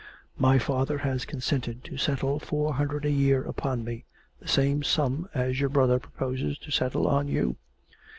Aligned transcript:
My 0.39 0.57
father 0.57 0.97
has 0.97 1.25
consented 1.25 1.83
to 1.83 1.95
settle 1.95 2.39
four 2.39 2.73
hundred 2.73 3.05
a 3.05 3.11
year 3.11 3.43
upon 3.43 3.83
me, 3.83 4.05
the 4.39 4.47
same 4.47 4.81
sum 4.81 5.29
as 5.35 5.59
your 5.59 5.69
brother 5.69 5.99
proposes 5.99 6.57
to 6.57 6.71
settle 6.71 7.07
on 7.07 7.27
you. 7.27 7.55